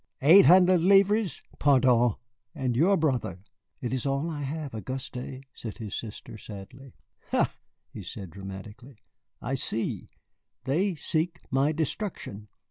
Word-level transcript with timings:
Eight 0.23 0.47
hundred 0.47 0.79
livres, 0.81 1.43
pardieu, 1.59 2.15
and 2.55 2.75
your 2.75 2.97
brother!" 2.97 3.37
"It 3.81 3.93
is 3.93 4.07
all 4.07 4.31
I 4.31 4.41
have, 4.41 4.73
Auguste," 4.73 5.15
said 5.53 5.77
his 5.77 5.93
sister, 5.95 6.39
sadly. 6.39 6.95
"Ha!" 7.29 7.53
he 7.91 8.01
said 8.01 8.31
dramatically, 8.31 8.95
"I 9.43 9.53
see, 9.53 10.09
they 10.63 10.95
seek 10.95 11.41
my 11.51 11.71
destruction. 11.71 12.47